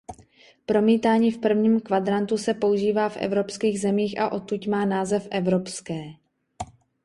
Promítání 0.65 1.31
v 1.31 1.37
prvním 1.39 1.81
kvadrantu 1.81 2.37
se 2.37 2.53
používá 2.53 3.09
v 3.09 3.17
evropských 3.17 3.79
zemích 3.81 4.21
a 4.21 4.29
odtud 4.31 4.67
má 4.67 4.85
název 4.85 5.27
evropské. 5.31 6.03